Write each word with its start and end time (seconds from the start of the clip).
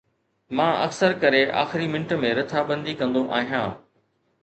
مان 0.59 0.71
اڪثر 0.85 1.13
ڪري 1.25 1.43
آخري 1.65 1.91
منٽ 1.93 2.17
۾ 2.25 2.35
رٿابندي 2.43 2.99
ڪندو 3.03 3.27
آهيان 3.43 3.81